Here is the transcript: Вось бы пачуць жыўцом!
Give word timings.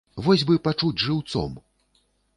Вось 0.27 0.45
бы 0.51 0.57
пачуць 0.69 1.03
жыўцом! 1.05 1.51